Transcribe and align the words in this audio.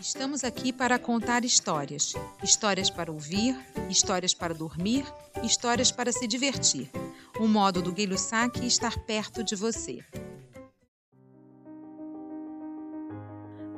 Estamos 0.00 0.44
aqui 0.44 0.72
para 0.72 0.98
contar 0.98 1.44
histórias. 1.44 2.14
Histórias 2.42 2.88
para 2.88 3.12
ouvir, 3.12 3.54
histórias 3.90 4.32
para 4.32 4.54
dormir, 4.54 5.04
histórias 5.42 5.92
para 5.92 6.10
se 6.10 6.26
divertir. 6.26 6.90
Um 7.38 7.46
modo 7.46 7.82
do 7.82 7.92
Guilho 7.92 8.16
Saque 8.16 8.66
estar 8.66 8.98
perto 9.04 9.44
de 9.44 9.54
você. 9.54 10.02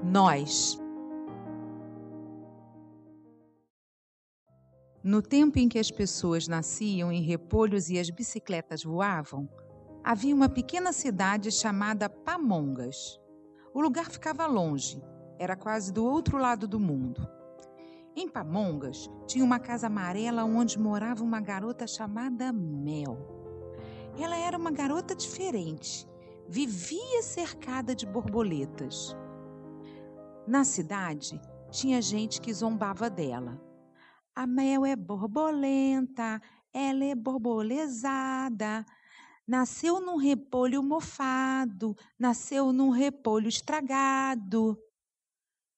Nós. 0.01 0.79
No 5.03 5.21
tempo 5.21 5.59
em 5.59 5.69
que 5.69 5.81
as 5.81 5.91
pessoas 5.91 6.47
nasciam 6.47 7.11
em 7.11 7.21
repolhos 7.23 7.91
e 7.91 7.99
as 7.99 8.11
bicicletas 8.11 8.85
voavam, 8.85 9.49
havia 10.05 10.33
uma 10.33 10.49
pequena 10.49 10.93
cidade 10.93 11.51
chamada 11.51 12.09
Pamongas. 12.09 13.19
O 13.75 13.81
lugar 13.81 14.09
ficava 14.09 14.47
longe, 14.47 15.03
era 15.43 15.57
quase 15.57 15.93
do 15.93 16.05
outro 16.05 16.39
lado 16.39 16.69
do 16.69 16.79
mundo. 16.79 17.29
Em 18.15 18.29
Pamongas 18.29 19.11
tinha 19.27 19.45
uma 19.45 19.59
casa 19.59 19.87
amarela 19.87 20.45
onde 20.45 20.79
morava 20.79 21.25
uma 21.25 21.41
garota 21.41 21.87
chamada 21.87 22.53
Mel. 22.53 23.19
Ela 24.19 24.37
era 24.37 24.57
uma 24.57 24.71
garota 24.71 25.15
diferente, 25.15 26.07
vivia 26.49 27.23
cercada 27.23 27.95
de 27.95 28.07
borboletas. 28.07 29.17
Na 30.47 30.65
cidade 30.65 31.41
tinha 31.71 32.03
gente 32.03 32.41
que 32.41 32.53
zombava 32.53 33.09
dela 33.09 33.61
a 34.35 34.47
mel 34.47 34.87
é 34.87 34.97
borbolenta, 34.97 36.41
ela 36.73 37.05
é 37.05 37.15
borbolezada. 37.15 38.85
Nasceu 39.47 40.01
num 40.01 40.17
repolho 40.17 40.83
mofado, 40.83 41.95
nasceu 42.19 42.73
num 42.73 42.89
repolho 42.89 43.49
estragado. 43.49 44.79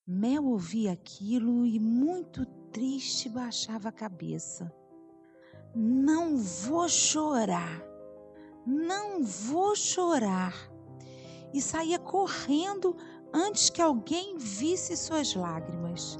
Mel 0.06 0.44
ouvia 0.44 0.92
aquilo 0.92 1.64
e, 1.64 1.80
muito 1.80 2.44
triste, 2.70 3.26
baixava 3.26 3.88
a 3.88 3.92
cabeça. 3.92 4.70
Não 5.74 6.36
vou 6.36 6.86
chorar, 6.90 7.82
não 8.66 9.24
vou 9.24 9.74
chorar. 9.74 10.52
E 11.54 11.62
saía 11.62 11.98
correndo 11.98 12.94
antes 13.32 13.70
que 13.70 13.80
alguém 13.80 14.36
visse 14.36 14.94
suas 14.94 15.34
lágrimas. 15.34 16.18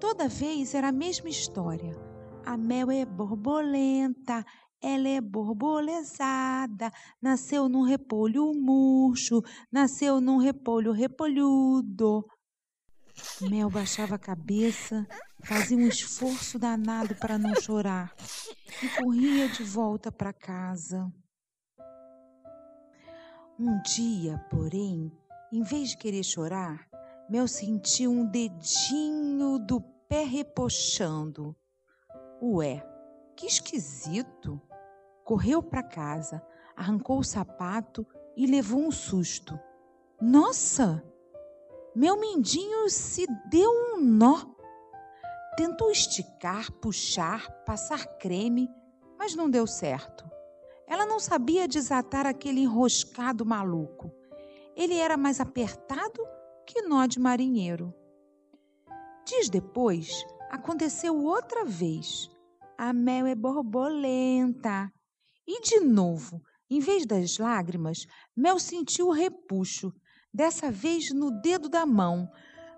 Toda 0.00 0.26
vez 0.26 0.74
era 0.74 0.88
a 0.88 0.92
mesma 0.92 1.28
história. 1.28 1.94
A 2.46 2.56
mel 2.56 2.90
é 2.90 3.04
borbolenta, 3.04 4.42
ela 4.82 5.08
é 5.08 5.20
borbolezada, 5.20 6.90
nasceu 7.20 7.68
num 7.68 7.82
repolho 7.82 8.52
murcho, 8.54 9.42
nasceu 9.70 10.20
num 10.20 10.38
repolho 10.38 10.92
repolhudo. 10.92 12.26
Mel 13.42 13.68
baixava 13.68 14.14
a 14.14 14.18
cabeça, 14.18 15.06
fazia 15.44 15.76
um 15.76 15.86
esforço 15.86 16.58
danado 16.58 17.14
para 17.16 17.36
não 17.36 17.54
chorar 17.54 18.14
e 18.82 18.88
corria 19.02 19.48
de 19.48 19.62
volta 19.62 20.10
para 20.10 20.32
casa. 20.32 21.12
Um 23.58 23.80
dia, 23.82 24.38
porém, 24.50 25.12
em 25.52 25.62
vez 25.62 25.90
de 25.90 25.98
querer 25.98 26.24
chorar, 26.24 26.88
Mel 27.28 27.46
sentiu 27.46 28.10
um 28.10 28.24
dedinho 28.24 29.58
do 29.58 29.80
pé 30.08 30.24
repochando. 30.24 31.54
Ué, 32.40 32.82
que 33.36 33.46
esquisito! 33.46 34.60
Correu 35.24 35.62
para 35.62 35.82
casa, 35.82 36.42
arrancou 36.76 37.18
o 37.18 37.24
sapato 37.24 38.06
e 38.36 38.46
levou 38.46 38.80
um 38.80 38.90
susto. 38.90 39.58
Nossa! 40.20 41.04
Meu 41.94 42.20
mindinho 42.20 42.88
se 42.88 43.26
deu 43.48 43.70
um 43.70 44.00
nó. 44.00 44.44
Tentou 45.56 45.90
esticar, 45.90 46.70
puxar, 46.72 47.50
passar 47.64 48.06
creme, 48.18 48.68
mas 49.18 49.34
não 49.34 49.50
deu 49.50 49.66
certo. 49.66 50.30
Ela 50.86 51.04
não 51.04 51.18
sabia 51.18 51.68
desatar 51.68 52.26
aquele 52.26 52.60
enroscado 52.60 53.44
maluco. 53.44 54.12
Ele 54.74 54.96
era 54.96 55.16
mais 55.16 55.40
apertado 55.40 56.20
que 56.66 56.82
nó 56.82 57.06
de 57.06 57.20
marinheiro. 57.20 57.94
Dias 59.26 59.48
depois, 59.48 60.24
aconteceu 60.50 61.16
outra 61.16 61.64
vez. 61.64 62.30
A 62.78 62.92
mel 62.92 63.26
é 63.26 63.34
borbolenta. 63.34 64.92
E 65.52 65.60
de 65.62 65.80
novo, 65.80 66.40
em 66.70 66.78
vez 66.78 67.04
das 67.04 67.36
lágrimas, 67.36 68.06
Mel 68.36 68.60
sentiu 68.60 69.08
o 69.08 69.12
repuxo, 69.12 69.92
dessa 70.32 70.70
vez 70.70 71.12
no 71.12 71.28
dedo 71.40 71.68
da 71.68 71.84
mão, 71.84 72.30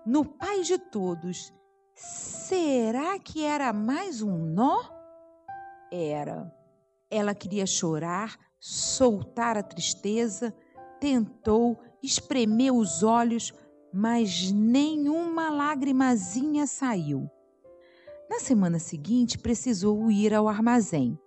no 0.03 0.25
pai 0.25 0.63
de 0.63 0.79
todos. 0.79 1.53
Será 1.95 3.19
que 3.19 3.43
era 3.43 3.71
mais 3.71 4.23
um 4.23 4.39
nó? 4.39 4.89
Era. 5.91 6.51
Ela 7.11 7.35
queria 7.35 7.67
chorar, 7.67 8.39
soltar 8.59 9.55
a 9.55 9.61
tristeza, 9.61 10.51
tentou, 10.99 11.79
espremeu 12.01 12.75
os 12.75 13.03
olhos, 13.03 13.53
mas 13.93 14.51
nenhuma 14.51 15.51
lagrimazinha 15.51 16.65
saiu. 16.65 17.29
Na 18.27 18.39
semana 18.39 18.79
seguinte, 18.79 19.37
precisou 19.37 20.09
ir 20.09 20.33
ao 20.33 20.47
armazém. 20.47 21.19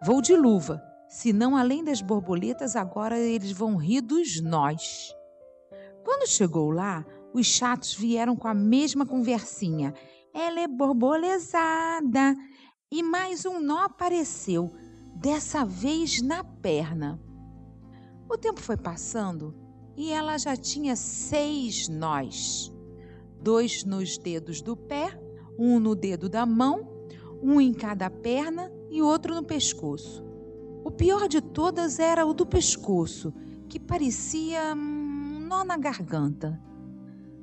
Vou 0.00 0.22
de 0.22 0.36
luva, 0.36 0.80
senão, 1.08 1.56
além 1.56 1.82
das 1.82 2.00
borboletas, 2.00 2.76
agora 2.76 3.18
eles 3.18 3.50
vão 3.50 3.76
rir 3.76 4.00
dos 4.00 4.40
nós. 4.40 5.12
Quando 6.04 6.28
chegou 6.28 6.70
lá, 6.70 7.04
os 7.34 7.46
chatos 7.46 7.94
vieram 7.94 8.36
com 8.36 8.46
a 8.46 8.54
mesma 8.54 9.04
conversinha. 9.04 9.92
Ela 10.32 10.60
é 10.60 10.68
borbolezada. 10.68 12.36
E 12.92 13.02
mais 13.02 13.44
um 13.44 13.58
nó 13.58 13.78
apareceu, 13.78 14.72
dessa 15.16 15.64
vez 15.64 16.22
na 16.22 16.44
perna. 16.44 17.20
O 18.30 18.38
tempo 18.38 18.60
foi 18.60 18.76
passando 18.76 19.52
e 19.96 20.12
ela 20.12 20.38
já 20.38 20.56
tinha 20.56 20.94
seis 20.94 21.88
nós: 21.88 22.72
dois 23.42 23.84
nos 23.84 24.16
dedos 24.16 24.62
do 24.62 24.76
pé, 24.76 25.10
um 25.58 25.80
no 25.80 25.96
dedo 25.96 26.28
da 26.28 26.46
mão, 26.46 26.88
um 27.42 27.60
em 27.60 27.74
cada 27.74 28.08
perna 28.08 28.77
e 28.90 29.02
outro 29.02 29.34
no 29.34 29.42
pescoço. 29.42 30.24
O 30.84 30.90
pior 30.90 31.28
de 31.28 31.40
todas 31.40 31.98
era 31.98 32.24
o 32.24 32.32
do 32.32 32.46
pescoço, 32.46 33.32
que 33.68 33.78
parecia 33.78 34.74
um 34.74 35.40
nó 35.48 35.64
na 35.64 35.76
garganta. 35.76 36.60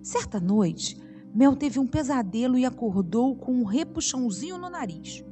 Certa 0.01 0.39
noite, 0.39 0.99
Mel 1.33 1.55
teve 1.55 1.79
um 1.79 1.87
pesadelo 1.87 2.57
e 2.57 2.65
acordou 2.65 3.35
com 3.35 3.53
um 3.53 3.63
repuxãozinho 3.63 4.57
no 4.57 4.69
nariz. 4.69 5.23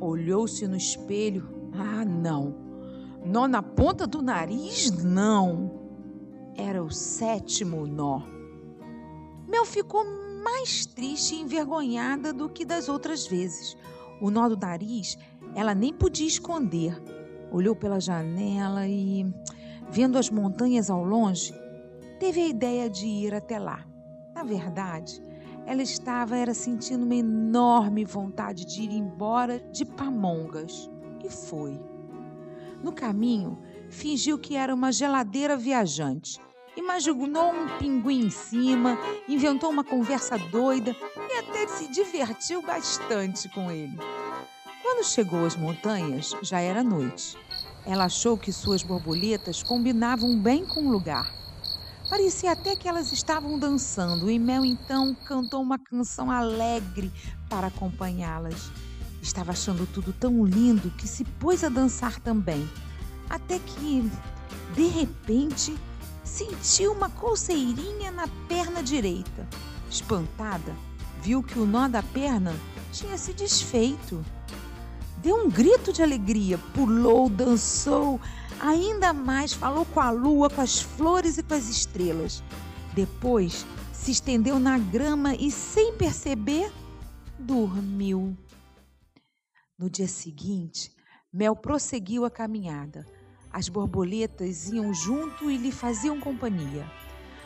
Olhou-se 0.00 0.66
no 0.66 0.76
espelho. 0.76 1.48
Ah, 1.72 2.04
não! 2.04 2.54
Nó 3.24 3.46
na 3.46 3.62
ponta 3.62 4.06
do 4.06 4.20
nariz? 4.20 4.90
Não! 5.02 5.80
Era 6.54 6.82
o 6.82 6.90
sétimo 6.90 7.86
nó. 7.86 8.22
Mel 9.48 9.64
ficou 9.64 10.04
mais 10.44 10.84
triste 10.84 11.34
e 11.34 11.40
envergonhada 11.40 12.32
do 12.32 12.48
que 12.48 12.64
das 12.64 12.88
outras 12.88 13.26
vezes. 13.26 13.76
O 14.22 14.30
nó 14.30 14.48
do 14.48 14.56
nariz 14.56 15.18
ela 15.52 15.74
nem 15.74 15.92
podia 15.92 16.28
esconder. 16.28 16.96
Olhou 17.50 17.74
pela 17.74 18.00
janela 18.00 18.86
e, 18.86 19.26
vendo 19.90 20.16
as 20.16 20.30
montanhas 20.30 20.88
ao 20.88 21.02
longe, 21.02 21.52
teve 22.20 22.40
a 22.40 22.48
ideia 22.48 22.88
de 22.88 23.04
ir 23.04 23.34
até 23.34 23.58
lá. 23.58 23.84
Na 24.32 24.44
verdade, 24.44 25.20
ela 25.66 25.82
estava 25.82 26.36
era 26.36 26.54
sentindo 26.54 27.04
uma 27.04 27.16
enorme 27.16 28.04
vontade 28.04 28.64
de 28.64 28.82
ir 28.82 28.92
embora 28.92 29.58
de 29.72 29.84
Pamongas 29.84 30.88
e 31.24 31.28
foi. 31.28 31.80
No 32.80 32.92
caminho, 32.92 33.58
fingiu 33.90 34.38
que 34.38 34.54
era 34.54 34.72
uma 34.72 34.92
geladeira 34.92 35.56
viajante. 35.56 36.40
Imaginou 36.76 37.52
um 37.52 37.78
pinguim 37.78 38.26
em 38.26 38.30
cima, 38.30 38.98
inventou 39.28 39.70
uma 39.70 39.84
conversa 39.84 40.38
doida 40.38 40.96
e 41.30 41.38
até 41.38 41.68
se 41.68 41.88
divertiu 41.88 42.62
bastante 42.62 43.48
com 43.50 43.70
ele. 43.70 43.98
Quando 44.82 45.04
chegou 45.04 45.44
às 45.44 45.56
montanhas, 45.56 46.34
já 46.42 46.60
era 46.60 46.82
noite. 46.82 47.36
Ela 47.84 48.04
achou 48.04 48.38
que 48.38 48.52
suas 48.52 48.82
borboletas 48.82 49.62
combinavam 49.62 50.38
bem 50.38 50.64
com 50.64 50.86
o 50.86 50.90
lugar. 50.90 51.32
Parecia 52.08 52.52
até 52.52 52.76
que 52.76 52.88
elas 52.88 53.12
estavam 53.12 53.58
dançando 53.58 54.30
e 54.30 54.38
Mel 54.38 54.64
então 54.64 55.14
cantou 55.26 55.62
uma 55.62 55.78
canção 55.78 56.30
alegre 56.30 57.12
para 57.48 57.68
acompanhá-las. 57.68 58.70
Estava 59.22 59.52
achando 59.52 59.86
tudo 59.86 60.12
tão 60.12 60.44
lindo 60.44 60.90
que 60.90 61.06
se 61.06 61.24
pôs 61.24 61.64
a 61.64 61.68
dançar 61.68 62.20
também 62.20 62.68
até 63.32 63.58
que, 63.58 64.10
de 64.74 64.86
repente, 64.88 65.74
sentiu 66.42 66.92
uma 66.92 67.08
coceirinha 67.08 68.10
na 68.10 68.26
perna 68.48 68.82
direita. 68.82 69.48
Espantada, 69.88 70.74
viu 71.20 71.42
que 71.42 71.58
o 71.58 71.64
nó 71.64 71.86
da 71.86 72.02
perna 72.02 72.54
tinha 72.92 73.16
se 73.16 73.32
desfeito. 73.32 74.24
Deu 75.18 75.36
um 75.36 75.48
grito 75.48 75.92
de 75.92 76.02
alegria, 76.02 76.58
pulou, 76.74 77.28
dançou, 77.28 78.20
ainda 78.58 79.12
mais 79.12 79.52
falou 79.52 79.84
com 79.86 80.00
a 80.00 80.10
lua, 80.10 80.50
com 80.50 80.60
as 80.60 80.80
flores 80.80 81.38
e 81.38 81.42
com 81.42 81.54
as 81.54 81.68
estrelas. 81.68 82.42
Depois 82.92 83.64
se 83.92 84.10
estendeu 84.10 84.58
na 84.58 84.78
grama 84.78 85.34
e, 85.34 85.50
sem 85.50 85.94
perceber, 85.96 86.72
dormiu. 87.38 88.36
No 89.78 89.88
dia 89.88 90.08
seguinte, 90.08 90.92
Mel 91.32 91.54
prosseguiu 91.54 92.24
a 92.24 92.30
caminhada. 92.30 93.06
As 93.52 93.68
borboletas 93.68 94.70
iam 94.70 94.94
junto 94.94 95.50
e 95.50 95.56
lhe 95.56 95.70
faziam 95.70 96.18
companhia. 96.18 96.90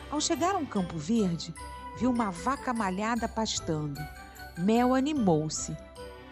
Ao 0.09 0.21
chegar 0.21 0.55
a 0.55 0.57
um 0.57 0.65
campo 0.65 0.97
verde, 0.97 1.53
viu 1.99 2.09
uma 2.09 2.31
vaca 2.31 2.73
malhada 2.73 3.27
pastando. 3.27 3.99
Mel 4.57 4.95
animou-se. 4.95 5.75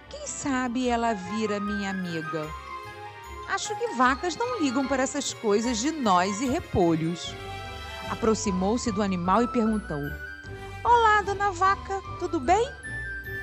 Quem 0.09 0.25
sabe 0.25 0.87
ela 0.87 1.13
vira 1.13 1.59
minha 1.59 1.89
amiga? 1.89 2.47
Acho 3.49 3.77
que 3.77 3.95
vacas 3.95 4.35
não 4.37 4.59
ligam 4.59 4.87
para 4.87 5.03
essas 5.03 5.33
coisas 5.33 5.77
de 5.77 5.91
nós 5.91 6.39
e 6.39 6.45
repolhos. 6.45 7.33
Aproximou-se 8.09 8.91
do 8.91 9.01
animal 9.01 9.43
e 9.43 9.47
perguntou: 9.47 10.01
Olá, 10.83 11.21
dona 11.21 11.51
vaca, 11.51 12.01
tudo 12.17 12.39
bem? 12.39 12.65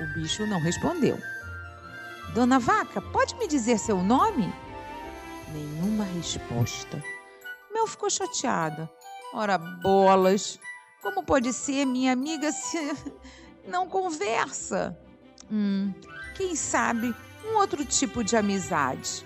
O 0.01 0.13
bicho 0.15 0.47
não 0.47 0.59
respondeu. 0.59 1.17
Dona 2.33 2.57
Vaca, 2.57 2.99
pode 2.99 3.35
me 3.35 3.47
dizer 3.47 3.77
seu 3.77 4.01
nome? 4.01 4.51
Nenhuma 5.53 6.03
resposta. 6.03 7.03
Mel 7.71 7.85
ficou 7.85 8.09
chateada. 8.09 8.89
Ora, 9.33 9.57
bolas! 9.57 10.59
Como 11.01 11.21
pode 11.23 11.53
ser 11.53 11.85
minha 11.85 12.11
amiga 12.11 12.51
se 12.51 12.77
não 13.67 13.87
conversa? 13.87 14.97
Hum, 15.51 15.93
quem 16.35 16.55
sabe 16.55 17.13
um 17.45 17.57
outro 17.57 17.85
tipo 17.85 18.23
de 18.23 18.35
amizade. 18.35 19.23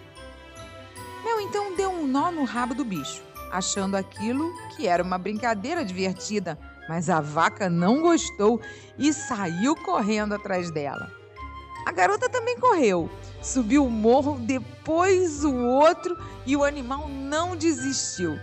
Mel 1.24 1.40
então 1.42 1.76
deu 1.76 1.92
um 1.92 2.06
nó 2.06 2.30
no 2.30 2.44
rabo 2.44 2.74
do 2.74 2.84
bicho, 2.84 3.24
achando 3.52 3.96
aquilo 3.96 4.52
que 4.76 4.86
era 4.86 5.04
uma 5.04 5.18
brincadeira 5.18 5.86
divertida, 5.86 6.60
mas 6.90 7.10
a 7.10 7.22
vaca 7.22 7.70
não 7.70 8.02
gostou 8.02 8.60
e 8.98 9.14
saiu 9.14 9.76
correndo 9.78 10.34
atrás 10.34 10.72
dela. 10.72 11.10
A 11.88 11.92
garota 11.94 12.28
também 12.28 12.60
correu, 12.60 13.10
subiu 13.42 13.86
o 13.86 13.90
morro, 13.90 14.38
depois 14.42 15.46
o 15.46 15.56
outro 15.56 16.18
e 16.46 16.54
o 16.54 16.66
animal 16.66 17.08
não 17.08 17.56
desistiu. 17.56 18.38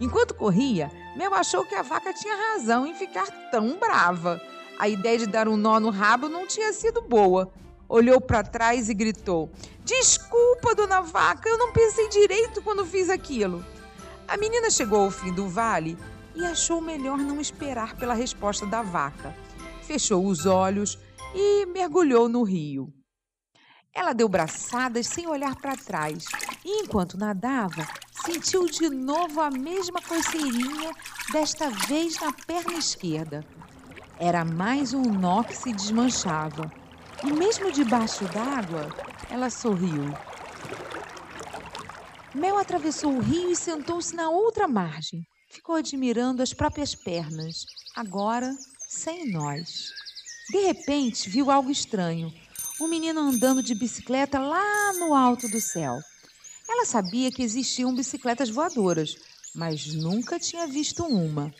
Enquanto 0.00 0.34
corria, 0.34 0.90
Mel 1.16 1.32
achou 1.32 1.64
que 1.64 1.76
a 1.76 1.82
vaca 1.82 2.12
tinha 2.12 2.34
razão 2.34 2.84
em 2.84 2.92
ficar 2.92 3.28
tão 3.52 3.78
brava. 3.78 4.40
A 4.76 4.88
ideia 4.88 5.18
de 5.18 5.28
dar 5.28 5.46
um 5.46 5.56
nó 5.56 5.78
no 5.78 5.90
rabo 5.90 6.28
não 6.28 6.48
tinha 6.48 6.72
sido 6.72 7.00
boa. 7.00 7.52
Olhou 7.88 8.20
para 8.20 8.42
trás 8.42 8.88
e 8.88 8.94
gritou: 8.94 9.48
Desculpa, 9.84 10.74
dona 10.74 11.00
vaca, 11.00 11.48
eu 11.48 11.58
não 11.58 11.72
pensei 11.72 12.08
direito 12.08 12.60
quando 12.60 12.84
fiz 12.84 13.08
aquilo. 13.08 13.64
A 14.26 14.36
menina 14.36 14.68
chegou 14.68 15.04
ao 15.04 15.12
fim 15.12 15.32
do 15.32 15.46
vale 15.46 15.96
e 16.34 16.44
achou 16.44 16.80
melhor 16.80 17.18
não 17.18 17.40
esperar 17.40 17.94
pela 17.94 18.14
resposta 18.14 18.66
da 18.66 18.82
vaca. 18.82 19.32
Fechou 19.82 20.26
os 20.26 20.44
olhos 20.44 20.98
e 21.34 21.66
mergulhou 21.66 22.28
no 22.28 22.42
rio. 22.42 22.92
Ela 23.92 24.12
deu 24.12 24.28
braçadas 24.28 25.06
sem 25.06 25.26
olhar 25.26 25.56
para 25.56 25.76
trás 25.76 26.24
e, 26.64 26.82
enquanto 26.82 27.18
nadava, 27.18 27.86
sentiu 28.24 28.66
de 28.66 28.88
novo 28.88 29.40
a 29.40 29.50
mesma 29.50 30.00
coceirinha, 30.00 30.92
desta 31.32 31.70
vez 31.70 32.20
na 32.20 32.32
perna 32.32 32.74
esquerda. 32.74 33.44
Era 34.18 34.44
mais 34.44 34.92
um 34.92 35.02
nó 35.02 35.42
que 35.42 35.56
se 35.56 35.72
desmanchava. 35.72 36.70
E 37.24 37.32
mesmo 37.32 37.70
debaixo 37.72 38.24
d'água, 38.26 38.88
ela 39.30 39.50
sorriu. 39.50 40.12
Mel 42.34 42.58
atravessou 42.58 43.16
o 43.16 43.20
rio 43.20 43.50
e 43.50 43.56
sentou-se 43.56 44.14
na 44.14 44.30
outra 44.30 44.68
margem. 44.68 45.26
Ficou 45.50 45.74
admirando 45.74 46.42
as 46.42 46.54
próprias 46.54 46.94
pernas, 46.94 47.64
agora 47.96 48.54
sem 48.88 49.30
nós. 49.32 49.90
De 50.50 50.58
repente, 50.66 51.30
viu 51.30 51.48
algo 51.48 51.70
estranho. 51.70 52.32
Um 52.80 52.88
menino 52.88 53.20
andando 53.20 53.62
de 53.62 53.72
bicicleta 53.72 54.40
lá 54.40 54.92
no 54.94 55.14
alto 55.14 55.48
do 55.48 55.60
céu. 55.60 56.00
Ela 56.68 56.84
sabia 56.84 57.30
que 57.30 57.42
existiam 57.42 57.94
bicicletas 57.94 58.50
voadoras, 58.50 59.14
mas 59.54 59.94
nunca 59.94 60.40
tinha 60.40 60.66
visto 60.66 61.04
uma. 61.04 61.54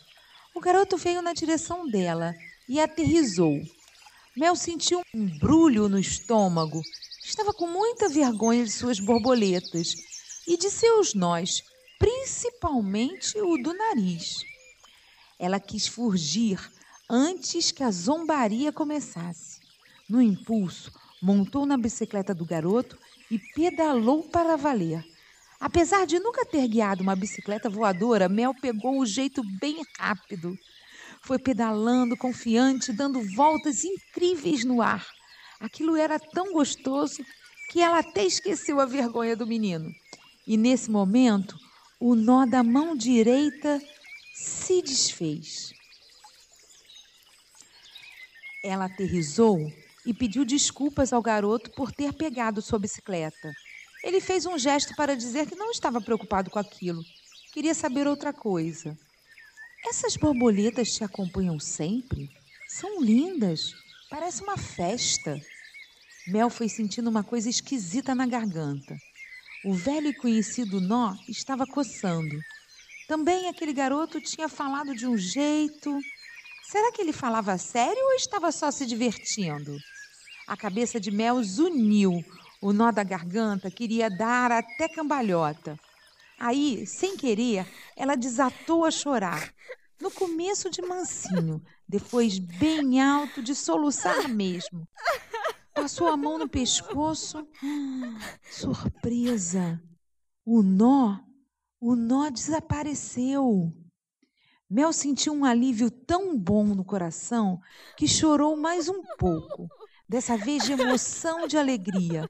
O 0.53 0.59
garoto 0.59 0.97
veio 0.97 1.21
na 1.21 1.31
direção 1.31 1.87
dela 1.87 2.33
e 2.67 2.81
aterrizou. 2.81 3.61
Mel 4.35 4.57
sentiu 4.57 5.01
um 5.15 5.39
brulho 5.39 5.87
no 5.87 5.97
estômago. 5.97 6.81
Estava 7.23 7.53
com 7.53 7.67
muita 7.67 8.09
vergonha 8.09 8.65
de 8.65 8.71
suas 8.71 8.99
borboletas 8.99 9.93
e 10.45 10.57
de 10.57 10.69
seus 10.69 11.13
nós, 11.13 11.63
principalmente 11.97 13.39
o 13.39 13.55
do 13.57 13.73
nariz. 13.73 14.43
Ela 15.39 15.61
quis 15.61 15.87
fugir, 15.87 16.59
antes 17.13 17.71
que 17.71 17.83
a 17.83 17.91
zombaria 17.91 18.71
começasse. 18.71 19.59
No 20.09 20.21
impulso, 20.21 20.93
montou 21.21 21.65
na 21.65 21.75
bicicleta 21.75 22.33
do 22.33 22.45
garoto 22.45 22.97
e 23.29 23.37
pedalou 23.37 24.23
para 24.23 24.55
valer. 24.55 25.05
Apesar 25.59 26.07
de 26.07 26.19
nunca 26.19 26.45
ter 26.45 26.65
guiado 26.69 27.03
uma 27.03 27.15
bicicleta 27.15 27.69
voadora, 27.69 28.29
Mel 28.29 28.55
pegou 28.55 28.97
o 28.97 29.05
jeito 29.05 29.43
bem 29.59 29.83
rápido. 29.99 30.57
Foi 31.21 31.37
pedalando, 31.37 32.15
confiante, 32.15 32.93
dando 32.93 33.21
voltas 33.35 33.83
incríveis 33.83 34.63
no 34.63 34.81
ar. 34.81 35.05
Aquilo 35.59 35.97
era 35.97 36.17
tão 36.17 36.53
gostoso 36.53 37.23
que 37.69 37.81
ela 37.81 37.99
até 37.99 38.23
esqueceu 38.23 38.79
a 38.79 38.85
vergonha 38.85 39.35
do 39.35 39.45
menino. 39.45 39.93
E 40.47 40.55
nesse 40.55 40.89
momento, 40.89 41.57
o 41.99 42.15
nó 42.15 42.45
da 42.45 42.63
mão 42.63 42.95
direita 42.95 43.81
se 44.33 44.81
desfez. 44.81 45.73
Ela 48.63 48.85
aterrizou 48.85 49.71
e 50.05 50.13
pediu 50.13 50.45
desculpas 50.45 51.11
ao 51.11 51.21
garoto 51.21 51.71
por 51.71 51.91
ter 51.91 52.13
pegado 52.13 52.61
sua 52.61 52.77
bicicleta. 52.79 53.51
Ele 54.03 54.19
fez 54.19 54.45
um 54.45 54.57
gesto 54.57 54.95
para 54.95 55.15
dizer 55.15 55.47
que 55.47 55.55
não 55.55 55.71
estava 55.71 56.01
preocupado 56.01 56.49
com 56.49 56.59
aquilo. 56.59 57.03
Queria 57.51 57.73
saber 57.73 58.07
outra 58.07 58.31
coisa. 58.31 58.97
Essas 59.87 60.15
borboletas 60.15 60.93
te 60.93 61.03
acompanham 61.03 61.59
sempre? 61.59 62.29
São 62.67 63.01
lindas. 63.01 63.73
Parece 64.09 64.43
uma 64.43 64.57
festa. 64.57 65.39
Mel 66.27 66.49
foi 66.49 66.69
sentindo 66.69 67.09
uma 67.09 67.23
coisa 67.23 67.49
esquisita 67.49 68.13
na 68.13 68.25
garganta. 68.25 68.95
O 69.65 69.73
velho 69.73 70.07
e 70.07 70.13
conhecido 70.13 70.79
nó 70.79 71.15
estava 71.27 71.65
coçando. 71.65 72.39
Também 73.07 73.47
aquele 73.47 73.73
garoto 73.73 74.21
tinha 74.21 74.47
falado 74.47 74.95
de 74.95 75.05
um 75.05 75.17
jeito. 75.17 75.99
Será 76.71 76.89
que 76.89 77.01
ele 77.01 77.11
falava 77.11 77.57
sério 77.57 78.01
ou 78.01 78.13
estava 78.13 78.49
só 78.49 78.71
se 78.71 78.85
divertindo? 78.85 79.77
A 80.47 80.55
cabeça 80.55 81.01
de 81.01 81.11
Mel 81.11 81.43
zuniu. 81.43 82.23
O 82.61 82.71
nó 82.71 82.93
da 82.93 83.03
garganta 83.03 83.69
queria 83.69 84.09
dar 84.09 84.53
até 84.53 84.87
cambalhota. 84.87 85.77
Aí, 86.39 86.87
sem 86.87 87.17
querer, 87.17 87.67
ela 87.93 88.15
desatou 88.15 88.85
a 88.85 88.89
chorar. 88.89 89.53
No 89.99 90.09
começo 90.09 90.69
de 90.69 90.81
mansinho, 90.81 91.61
depois 91.85 92.39
bem 92.39 93.01
alto 93.01 93.43
de 93.43 93.53
soluçar 93.53 94.29
mesmo. 94.29 94.87
Passou 95.73 96.07
a 96.07 96.15
mão 96.15 96.37
no 96.37 96.47
pescoço. 96.47 97.45
Surpresa! 98.49 99.77
O 100.45 100.63
nó, 100.63 101.19
o 101.81 101.97
nó 101.97 102.29
desapareceu. 102.29 103.73
Mel 104.73 104.93
sentiu 104.93 105.33
um 105.33 105.43
alívio 105.43 105.91
tão 105.91 106.37
bom 106.37 106.63
no 106.63 106.85
coração 106.85 107.59
que 107.97 108.07
chorou 108.07 108.55
mais 108.55 108.87
um 108.87 109.03
pouco, 109.19 109.67
dessa 110.07 110.37
vez 110.37 110.63
de 110.63 110.71
emoção 110.71 111.45
de 111.45 111.57
alegria. 111.57 112.25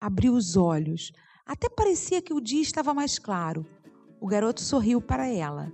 Abriu 0.00 0.34
os 0.34 0.56
olhos. 0.56 1.12
Até 1.46 1.68
parecia 1.68 2.20
que 2.20 2.34
o 2.34 2.40
dia 2.40 2.62
estava 2.62 2.92
mais 2.92 3.16
claro. 3.16 3.64
O 4.20 4.26
garoto 4.26 4.60
sorriu 4.60 5.00
para 5.00 5.28
ela. 5.28 5.72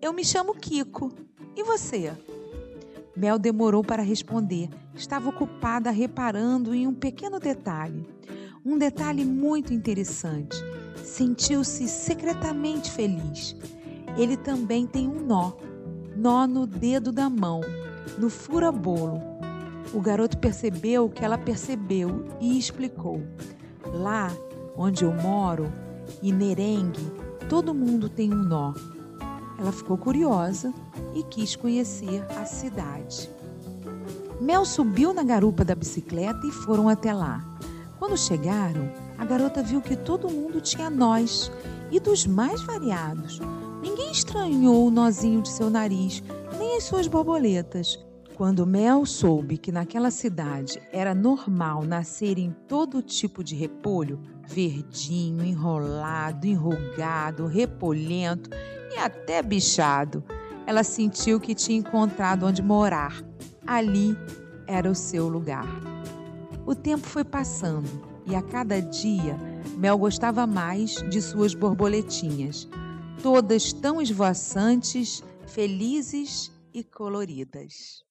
Eu 0.00 0.12
me 0.12 0.24
chamo 0.24 0.54
Kiko. 0.54 1.12
E 1.56 1.64
você? 1.64 2.16
Mel 3.16 3.36
demorou 3.36 3.82
para 3.82 4.04
responder. 4.04 4.68
Estava 4.94 5.28
ocupada 5.28 5.90
reparando 5.90 6.72
em 6.72 6.86
um 6.86 6.94
pequeno 6.94 7.40
detalhe. 7.40 8.08
Um 8.64 8.78
detalhe 8.78 9.24
muito 9.24 9.74
interessante. 9.74 10.56
Sentiu-se 11.02 11.88
secretamente 11.88 12.88
feliz 12.92 13.56
ele 14.16 14.36
também 14.36 14.86
tem 14.86 15.08
um 15.08 15.20
nó, 15.20 15.52
nó 16.16 16.46
no 16.46 16.66
dedo 16.66 17.12
da 17.12 17.30
mão, 17.30 17.60
no 18.18 18.28
fura-bolo. 18.28 19.20
O 19.92 20.00
garoto 20.00 20.38
percebeu 20.38 21.06
o 21.06 21.10
que 21.10 21.24
ela 21.24 21.38
percebeu 21.38 22.24
e 22.40 22.58
explicou. 22.58 23.22
Lá 23.92 24.30
onde 24.76 25.04
eu 25.04 25.12
moro, 25.12 25.72
em 26.22 26.32
Merengue, 26.32 27.10
todo 27.48 27.74
mundo 27.74 28.08
tem 28.08 28.32
um 28.32 28.42
nó. 28.42 28.72
Ela 29.58 29.72
ficou 29.72 29.98
curiosa 29.98 30.72
e 31.14 31.22
quis 31.24 31.56
conhecer 31.56 32.24
a 32.40 32.44
cidade. 32.44 33.30
Mel 34.40 34.64
subiu 34.64 35.12
na 35.12 35.22
garupa 35.22 35.64
da 35.64 35.74
bicicleta 35.74 36.46
e 36.46 36.50
foram 36.50 36.88
até 36.88 37.12
lá. 37.12 37.44
Quando 37.98 38.16
chegaram, 38.16 38.90
a 39.18 39.24
garota 39.24 39.62
viu 39.62 39.82
que 39.82 39.96
todo 39.96 40.30
mundo 40.30 40.60
tinha 40.60 40.88
nós 40.88 41.52
e 41.90 42.00
dos 42.00 42.26
mais 42.26 42.62
variados 42.62 43.40
Ninguém 43.82 44.12
estranhou 44.12 44.86
o 44.86 44.90
nozinho 44.90 45.40
de 45.40 45.48
seu 45.48 45.70
nariz, 45.70 46.22
nem 46.58 46.76
as 46.76 46.84
suas 46.84 47.06
borboletas. 47.06 47.98
Quando 48.34 48.66
Mel 48.66 49.04
soube 49.06 49.58
que 49.58 49.72
naquela 49.72 50.10
cidade 50.10 50.80
era 50.92 51.14
normal 51.14 51.84
nascerem 51.84 52.54
todo 52.68 53.02
tipo 53.02 53.42
de 53.42 53.54
repolho, 53.54 54.20
verdinho, 54.46 55.44
enrolado, 55.44 56.46
enrugado, 56.46 57.46
repolhento 57.46 58.50
e 58.94 58.98
até 58.98 59.42
bichado, 59.42 60.24
ela 60.66 60.82
sentiu 60.82 61.40
que 61.40 61.54
tinha 61.54 61.78
encontrado 61.78 62.46
onde 62.46 62.62
morar. 62.62 63.22
Ali 63.66 64.16
era 64.66 64.90
o 64.90 64.94
seu 64.94 65.28
lugar. 65.28 65.68
O 66.66 66.74
tempo 66.74 67.06
foi 67.06 67.24
passando 67.24 67.88
e 68.26 68.34
a 68.34 68.42
cada 68.42 68.80
dia 68.80 69.36
Mel 69.76 69.96
gostava 69.96 70.46
mais 70.46 70.94
de 71.10 71.20
suas 71.20 71.54
borboletinhas, 71.54 72.68
todas 73.22 73.72
tão 73.72 74.00
esvoaçantes, 74.00 75.22
felizes 75.46 76.50
e 76.72 76.82
coloridas. 76.82 78.02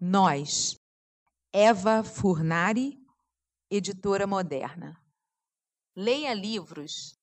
Nós, 0.00 0.76
Eva 1.52 2.02
Furnari, 2.02 2.98
editora 3.70 4.26
moderna. 4.26 5.00
Leia 5.94 6.34
livros 6.34 7.21